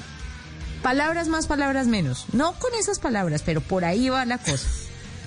[0.82, 2.26] Palabras más, palabras menos.
[2.32, 4.68] No con esas palabras, pero por ahí va la cosa.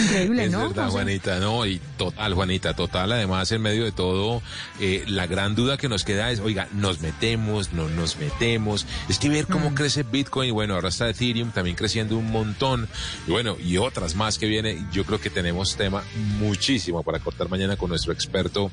[0.00, 0.68] Increíble, es ¿no?
[0.68, 0.88] verdad?
[0.90, 3.12] Juanita, no, y total, Juanita, total.
[3.12, 4.42] Además, en medio de todo,
[4.80, 8.86] eh, la gran duda que nos queda es, oiga, nos metemos, no nos metemos.
[9.08, 9.74] Es que ver cómo Mm.
[9.74, 12.88] crece Bitcoin, y bueno, ahora está Ethereum también creciendo un montón,
[13.26, 14.84] y bueno, y otras más que viene.
[14.92, 16.02] Yo creo que tenemos tema
[16.38, 18.70] muchísimo para cortar mañana con nuestro experto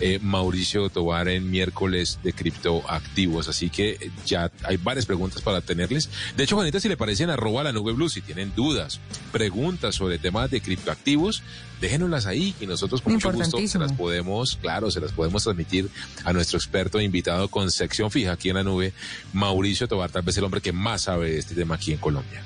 [0.00, 3.48] eh, Mauricio Tobar en miércoles de criptoactivos.
[3.48, 6.08] Así que eh, ya hay varias preguntas para tenerles.
[6.36, 9.00] De hecho, Juanita, si le parecen, arroba la nube blue, si tienen dudas,
[9.32, 11.42] preguntas sobre temas de criptoactivos,
[11.80, 15.88] déjenoslas ahí y nosotros con mucho gusto se las podemos, claro, se las podemos transmitir
[16.24, 18.92] a nuestro experto e invitado con sección fija aquí en la nube,
[19.32, 22.42] Mauricio Tobar, tal vez el hombre que más sabe de este tema aquí en Colombia.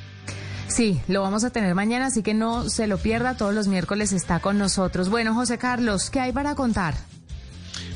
[0.68, 3.36] Sí, lo vamos a tener mañana, así que no se lo pierda.
[3.36, 5.10] Todos los miércoles está con nosotros.
[5.10, 6.94] Bueno, José Carlos, ¿qué hay para contar?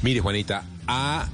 [0.02, 1.26] Mire, Juanita, ha-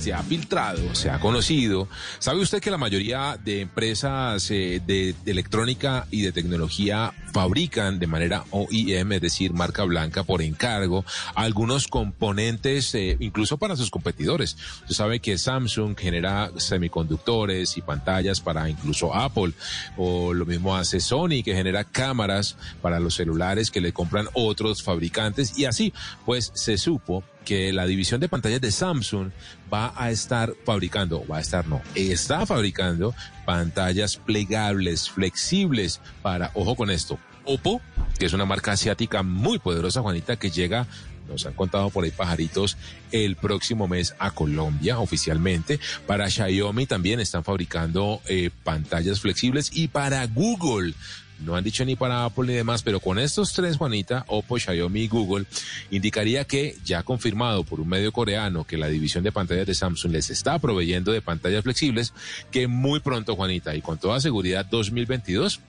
[0.00, 1.86] se ha filtrado, se ha conocido.
[2.18, 8.06] ¿Sabe usted que la mayoría de empresas eh, de, electrónica y de tecnología fabrican de
[8.06, 14.56] manera OEM, es decir, marca blanca por encargo, algunos componentes eh, incluso para sus competidores?
[14.82, 19.52] Usted sabe que Samsung genera semiconductores y pantallas para incluso Apple,
[19.98, 24.82] o lo mismo hace Sony, que genera cámaras para los celulares que le compran otros
[24.82, 25.92] fabricantes, y así,
[26.24, 29.30] pues se supo que la división de pantallas de Samsung
[29.72, 33.14] va a estar fabricando, va a estar no, está fabricando
[33.44, 37.80] pantallas plegables, flexibles para, ojo con esto, Oppo,
[38.18, 40.86] que es una marca asiática muy poderosa, Juanita, que llega
[41.30, 42.76] nos han contado por ahí pajaritos
[43.12, 45.78] el próximo mes a Colombia oficialmente.
[46.06, 50.94] Para Xiaomi también están fabricando eh, pantallas flexibles y para Google.
[51.40, 55.02] No han dicho ni para Apple ni demás, pero con estos tres, Juanita, Oppo, Xiaomi
[55.02, 55.46] y Google,
[55.90, 60.12] indicaría que ya confirmado por un medio coreano que la división de pantallas de Samsung
[60.12, 62.12] les está proveyendo de pantallas flexibles,
[62.50, 65.60] que muy pronto, Juanita, y con toda seguridad 2022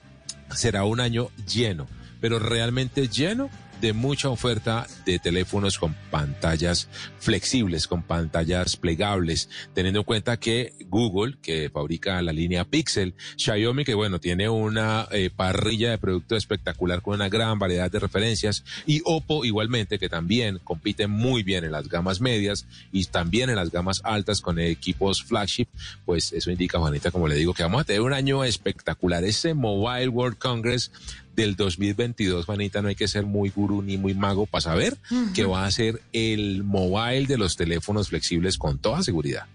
[0.54, 1.86] será un año lleno,
[2.20, 3.50] pero realmente lleno
[3.82, 10.72] de mucha oferta de teléfonos con pantallas flexibles, con pantallas plegables, teniendo en cuenta que
[10.86, 16.38] Google, que fabrica la línea Pixel, Xiaomi, que bueno, tiene una eh, parrilla de productos
[16.38, 21.64] espectacular con una gran variedad de referencias, y Oppo igualmente, que también compite muy bien
[21.64, 25.66] en las gamas medias y también en las gamas altas con equipos flagship,
[26.04, 29.24] pues eso indica, Juanita, como le digo, que vamos a tener un año espectacular.
[29.24, 30.92] Ese Mobile World Congress
[31.34, 35.32] del 2022, Juanita, no hay que ser muy gurú ni muy mago para saber Ujú.
[35.32, 39.46] que va a ser el mobile de los teléfonos flexibles con toda seguridad.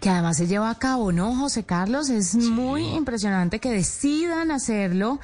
[0.00, 2.08] Que además se lleva a cabo, ¿no, José Carlos?
[2.08, 5.20] Es muy impresionante que decidan hacerlo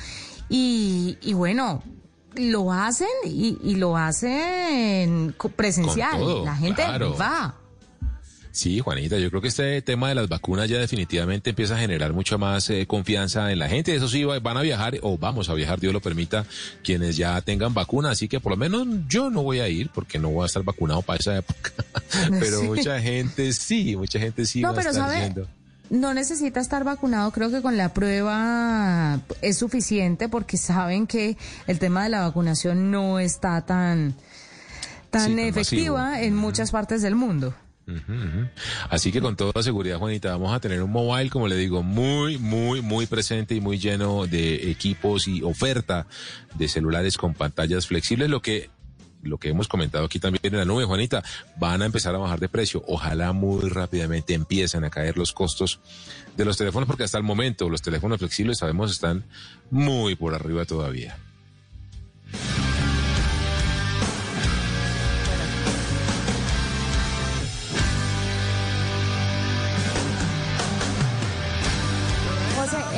[0.51, 1.83] y, y bueno,
[2.35, 6.19] lo hacen y, y lo hacen presencial.
[6.19, 7.17] Todo, La gente claro.
[7.17, 7.55] va.
[8.55, 12.13] Sí, Juanita, yo creo que este tema de las vacunas ya definitivamente empieza a generar
[12.13, 13.95] mucha más eh, confianza en la gente.
[13.97, 16.45] Eso sí, va- van a viajar o vamos a viajar, Dios lo permita,
[16.85, 18.11] quienes ya tengan vacuna.
[18.11, 20.63] Así que por lo menos yo no voy a ir porque no voy a estar
[20.65, 21.73] vacunado para esa época.
[22.41, 22.67] Pero Sí.
[22.67, 25.49] mucha gente sí, mucha gente sí No, va a estar sabe, yendo.
[25.89, 31.79] no necesita estar vacunado, creo que con la prueba es suficiente porque saben que el
[31.79, 34.15] tema de la vacunación no está tan,
[35.11, 37.55] tan Sí, efectiva en muchas partes del mundo.
[38.89, 42.39] Así que con toda seguridad, Juanita, vamos a tener un mobile, como le digo, muy,
[42.39, 46.07] muy, muy presente y muy lleno de equipos y oferta
[46.55, 48.71] de celulares con pantallas flexibles, lo que
[49.23, 51.23] lo que hemos comentado aquí también en la nube, Juanita,
[51.57, 52.83] van a empezar a bajar de precio.
[52.89, 55.81] Ojalá muy rápidamente empiecen a caer los costos
[56.37, 59.25] de los teléfonos, porque hasta el momento los teléfonos flexibles, sabemos, están
[59.71, 61.17] muy por arriba todavía.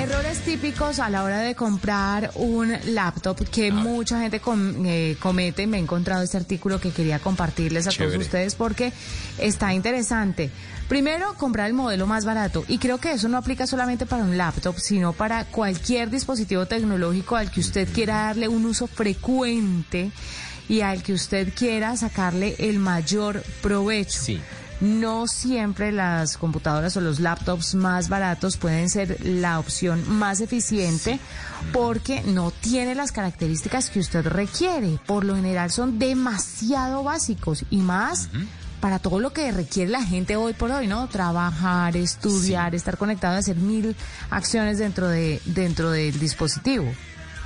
[0.04, 5.66] Errores típicos a la hora de comprar un laptop que mucha gente com- eh, comete.
[5.66, 8.12] Me he encontrado este artículo que quería compartirles a Chévere.
[8.12, 8.92] todos ustedes porque
[9.38, 10.50] está interesante.
[10.88, 12.64] Primero, comprar el modelo más barato.
[12.68, 17.36] Y creo que eso no aplica solamente para un laptop, sino para cualquier dispositivo tecnológico
[17.36, 20.10] al que usted quiera darle un uso frecuente
[20.68, 24.34] y al que usted quiera sacarle el mayor provecho.
[24.80, 31.18] No siempre las computadoras o los laptops más baratos pueden ser la opción más eficiente
[31.72, 34.98] porque no tiene las características que usted requiere.
[35.06, 38.28] Por lo general son demasiado básicos y más
[38.80, 41.08] para todo lo que requiere la gente hoy por hoy, ¿no?
[41.08, 43.96] Trabajar, estudiar, estar conectado, hacer mil
[44.28, 46.92] acciones dentro de dentro del dispositivo.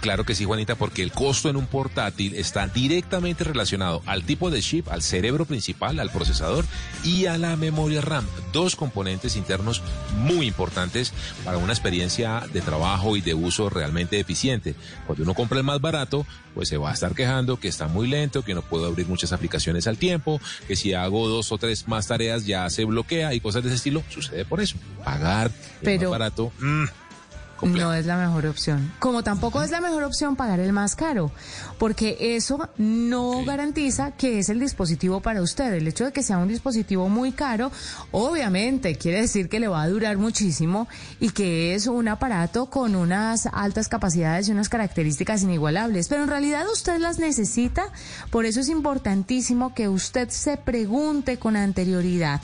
[0.01, 4.49] Claro que sí, Juanita, porque el costo en un portátil está directamente relacionado al tipo
[4.49, 6.65] de chip, al cerebro principal, al procesador
[7.03, 8.25] y a la memoria RAM.
[8.53, 9.83] Dos componentes internos
[10.19, 11.13] muy importantes
[11.45, 14.77] para una experiencia de trabajo y de uso realmente eficiente.
[15.07, 16.25] Cuando uno compra el más barato,
[16.55, 19.33] pues se va a estar quejando que está muy lento, que no puedo abrir muchas
[19.33, 23.41] aplicaciones al tiempo, que si hago dos o tres más tareas ya se bloquea y
[23.41, 24.05] cosas de ese estilo.
[24.11, 24.77] Sucede por eso.
[25.05, 26.53] Pagar el Pero- más barato.
[27.63, 28.93] No es la mejor opción.
[28.99, 31.33] Como tampoco es la mejor opción pagar el más caro,
[31.79, 35.73] porque eso no garantiza que es el dispositivo para usted.
[35.75, 37.73] El hecho de que sea un dispositivo muy caro,
[38.13, 40.89] obviamente quiere decir que le va a durar muchísimo
[41.19, 46.09] y que es un aparato con unas altas capacidades y unas características inigualables.
[46.09, 47.87] Pero en realidad usted las necesita,
[48.31, 52.41] por eso es importantísimo que usted se pregunte con anterioridad,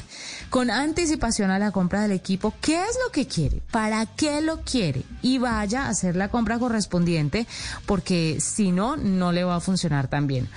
[0.51, 4.63] con anticipación a la compra del equipo, qué es lo que quiere, para qué lo
[4.63, 7.47] quiere y vaya a hacer la compra correspondiente
[7.87, 10.49] porque si no, no le va a funcionar tan bien.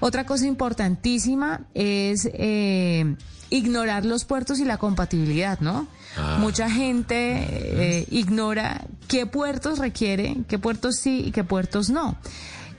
[0.00, 3.16] Otra cosa importantísima es eh,
[3.50, 5.86] ignorar los puertos y la compatibilidad, ¿no?
[6.16, 6.38] Ah.
[6.40, 12.16] Mucha gente eh, ignora qué puertos requiere, qué puertos sí y qué puertos no.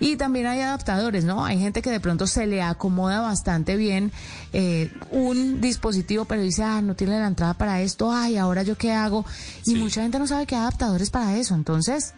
[0.03, 1.45] Y también hay adaptadores, ¿no?
[1.45, 4.11] Hay gente que de pronto se le acomoda bastante bien
[4.51, 8.77] eh, un dispositivo, pero dice, ah, no tiene la entrada para esto, ay, ahora yo
[8.77, 9.25] qué hago.
[9.65, 11.55] Y mucha gente no sabe que hay adaptadores para eso.
[11.55, 12.13] Entonces,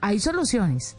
[0.00, 0.96] hay soluciones.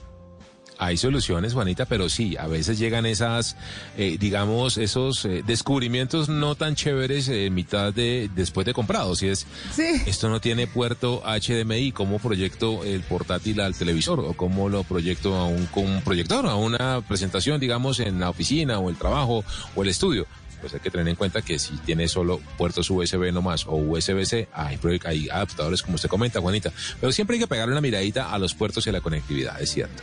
[0.81, 3.57] Hay soluciones, Juanita, pero sí, a veces llegan esas,
[3.97, 9.13] eh, digamos, esos eh, descubrimientos no tan chéveres eh, en mitad de, después de comprado.
[9.17, 9.83] Si es, Sí.
[10.05, 14.21] esto no tiene puerto HDMI, ¿cómo proyecto el portátil al televisor?
[14.21, 18.29] ¿O cómo lo proyecto a un, con un proyector, a una presentación, digamos, en la
[18.29, 19.43] oficina o el trabajo
[19.75, 20.27] o el estudio?
[20.61, 24.47] Pues hay que tener en cuenta que si tiene solo puertos USB nomás o USB-C,
[24.53, 26.71] hay, hay adaptadores como usted comenta, Juanita.
[27.01, 29.71] Pero siempre hay que pegarle una miradita a los puertos y a la conectividad, es
[29.71, 30.01] cierto.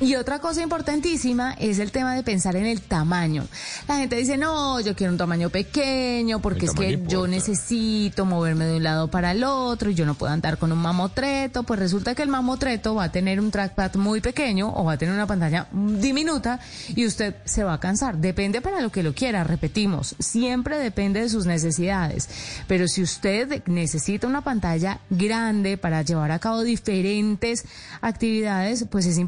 [0.00, 3.46] Y otra cosa importantísima es el tema de pensar en el tamaño.
[3.86, 8.24] La gente dice, no, yo quiero un tamaño pequeño porque El es que yo necesito
[8.24, 11.62] moverme de un lado para el otro y yo no puedo andar con un mamotreto.
[11.62, 14.98] Pues resulta que el mamotreto va a tener un trackpad muy pequeño o va a
[14.98, 18.18] tener una pantalla diminuta y usted se va a cansar.
[18.18, 22.28] Depende para lo que lo quiera, repetimos, siempre depende de sus necesidades.
[22.66, 27.64] Pero si usted necesita una pantalla grande para llevar a cabo diferentes
[28.00, 29.18] actividades, pues es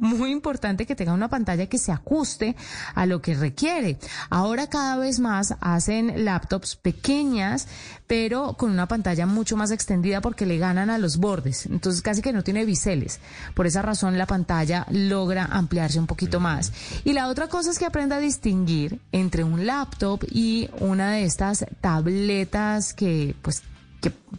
[0.00, 2.56] muy importante que tenga una pantalla que se ajuste
[2.94, 3.98] a lo que requiere.
[4.30, 7.68] Ahora cada vez más hacen laptops pequeñas,
[8.06, 11.66] pero con una pantalla mucho más extendida porque le ganan a los bordes.
[11.66, 13.20] Entonces casi que no tiene biseles.
[13.54, 16.72] Por esa razón la pantalla logra ampliarse un poquito más.
[17.04, 21.24] Y la otra cosa es que aprenda a distinguir entre un laptop y una de
[21.24, 23.62] estas tabletas que pues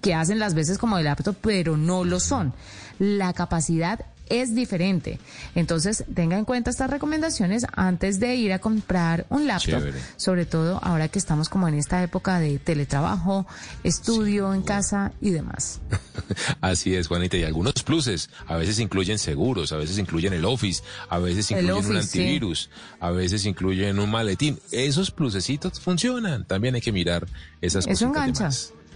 [0.01, 2.53] que hacen las veces como de laptop, pero no lo son.
[2.97, 5.19] La capacidad es diferente.
[5.55, 9.99] Entonces, tenga en cuenta estas recomendaciones antes de ir a comprar un laptop, Chévere.
[10.17, 13.45] sobre todo ahora que estamos como en esta época de teletrabajo,
[13.83, 15.81] estudio en casa y demás.
[16.61, 18.29] Así es, Juanita, y algunos pluses.
[18.47, 21.97] A veces incluyen seguros, a veces incluyen el Office, a veces incluyen un sí.
[21.97, 22.69] antivirus,
[22.99, 24.59] a veces incluyen un maletín.
[24.71, 26.45] Esos plusecitos funcionan.
[26.45, 27.27] También hay que mirar
[27.61, 28.49] esas Eso cositas de engancha.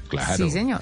[0.09, 0.45] Claro.
[0.45, 0.81] Sí, señor.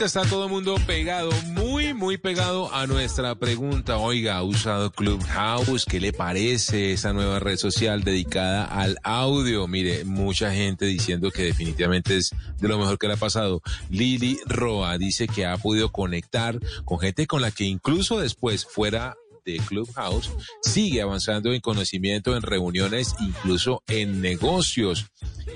[0.00, 3.98] Está todo el mundo pegado, muy, muy pegado a nuestra pregunta.
[3.98, 5.84] Oiga, ¿ha usado Clubhouse?
[5.84, 9.66] ¿Qué le parece esa nueva red social dedicada al audio?
[9.66, 13.60] Mire, mucha gente diciendo que definitivamente es de lo mejor que le ha pasado.
[13.90, 19.16] Lili Roa dice que ha podido conectar con gente con la que incluso después fuera
[19.44, 20.30] de Clubhouse
[20.62, 25.06] sigue avanzando en conocimiento, en reuniones, incluso en negocios.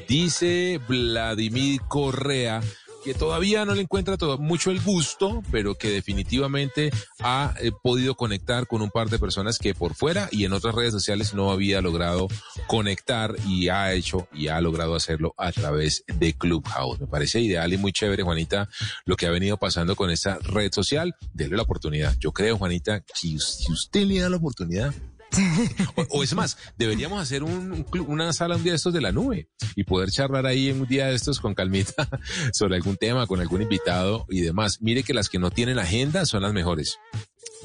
[0.09, 2.61] Dice Vladimir Correa
[3.03, 6.91] que todavía no le encuentra todo, mucho el gusto, pero que definitivamente
[7.21, 10.75] ha eh, podido conectar con un par de personas que por fuera y en otras
[10.75, 12.29] redes sociales no había logrado
[12.67, 17.01] conectar y ha hecho y ha logrado hacerlo a través de Clubhouse.
[17.01, 18.69] Me parece ideal y muy chévere, Juanita,
[19.05, 21.15] lo que ha venido pasando con esta red social.
[21.33, 22.17] Dele la oportunidad.
[22.19, 24.95] Yo creo, Juanita, que si usted le da la oportunidad,
[26.11, 29.49] o, es más, deberíamos hacer un, una sala un día de estos de la nube
[29.77, 32.09] y poder charlar ahí en un día de estos con calmita
[32.53, 34.79] sobre algún tema, con algún invitado y demás.
[34.81, 36.99] Mire que las que no tienen agenda son las mejores.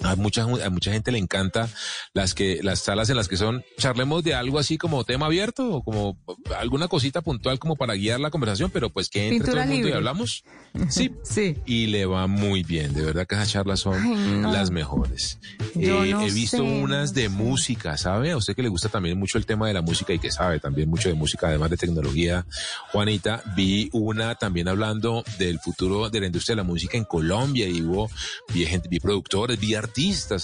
[0.07, 1.69] A mucha, a mucha gente le encanta
[2.13, 5.75] las que, las salas en las que son, charlemos de algo así como tema abierto
[5.75, 6.17] o como
[6.57, 9.67] alguna cosita puntual como para guiar la conversación, pero pues que entre Pintura todo el
[9.69, 9.97] mundo y libre.
[9.97, 10.43] hablamos.
[10.89, 11.11] Sí.
[11.23, 11.55] sí.
[11.65, 12.93] Y le va muy bien.
[12.93, 14.51] De verdad que esas charlas son Ay, no.
[14.51, 15.39] las mejores.
[15.73, 18.31] Yo Eh, no he visto sé, unas de música, ¿sabe?
[18.31, 20.59] A usted que le gusta también mucho el tema de la música y que sabe
[20.59, 22.45] también mucho de música, además de tecnología,
[22.91, 27.67] Juanita, vi una también hablando del futuro de la industria de la música en Colombia
[27.67, 28.09] y hubo,
[28.53, 29.96] vi gente, vi productores, vi artistas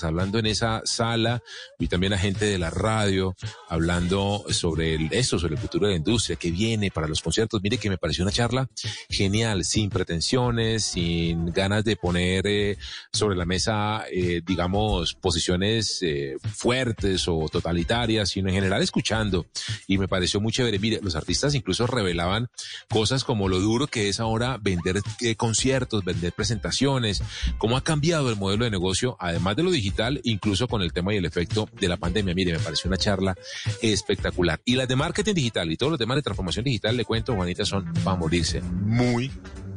[0.03, 1.43] hablando en esa sala,
[1.77, 3.35] vi también a gente de la radio
[3.69, 7.61] hablando sobre el, eso, sobre el futuro de la industria, que viene para los conciertos.
[7.61, 8.67] Mire que me pareció una charla
[9.09, 12.77] genial, sin pretensiones, sin ganas de poner eh,
[13.11, 19.45] sobre la mesa, eh, digamos, posiciones eh, fuertes o totalitarias, sino en general escuchando.
[19.87, 20.79] Y me pareció muy chévere.
[20.79, 22.49] Mire, los artistas incluso revelaban
[22.89, 27.21] cosas como lo duro que es ahora vender eh, conciertos, vender presentaciones,
[27.59, 31.13] cómo ha cambiado el modelo de negocio, además de lo digital, incluso con el tema
[31.13, 32.33] y el efecto de la pandemia.
[32.33, 33.35] Mire, me pareció una charla
[33.81, 34.61] espectacular.
[34.65, 37.65] Y las de marketing digital y todos los temas de transformación digital, le cuento, Juanita,
[37.65, 38.61] son para morirse.
[38.61, 39.31] Muy,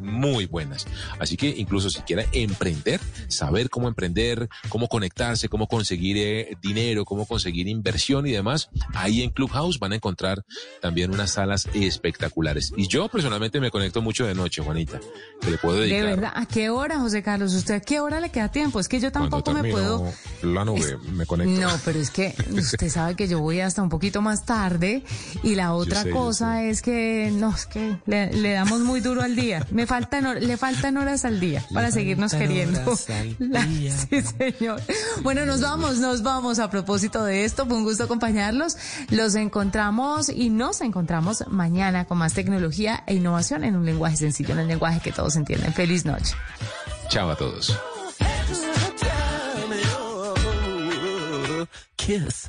[0.06, 0.86] muy buenas.
[1.18, 7.04] Así que incluso si quiere emprender, saber cómo emprender, cómo conectarse, cómo conseguir eh, dinero,
[7.04, 10.44] cómo conseguir inversión y demás, ahí en Clubhouse van a encontrar
[10.80, 12.72] también unas salas espectaculares.
[12.76, 15.00] Y yo personalmente me conecto mucho de noche, Juanita,
[15.40, 16.04] que le puedo De dedicar.
[16.06, 17.52] verdad, ¿a qué hora, José Carlos?
[17.54, 18.80] ¿Usted a qué hora le queda tiempo?
[18.80, 20.12] Es que yo tampoco me puedo...
[20.42, 21.60] la nube, me conecto.
[21.60, 25.02] No, pero es que usted sabe que yo voy hasta un poquito más tarde
[25.42, 29.22] y la otra sé, cosa es que no, es que le, le damos muy duro
[29.22, 29.66] al día.
[29.70, 32.80] Me faltan, le faltan horas al día para seguirnos queriendo.
[32.82, 33.96] horas al La- día.
[33.96, 34.80] sí, señor.
[35.22, 37.66] Bueno, nos vamos, nos vamos a propósito de esto.
[37.66, 38.76] Fue un gusto acompañarlos.
[39.10, 44.52] Los encontramos y nos encontramos mañana con más tecnología e innovación en un lenguaje sencillo,
[44.52, 45.72] en el lenguaje que todos entienden.
[45.72, 46.34] Feliz noche.
[47.08, 47.76] Chao a todos.
[51.96, 52.48] Kiss.